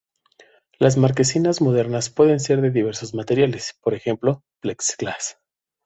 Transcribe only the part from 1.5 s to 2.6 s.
modernas pueden ser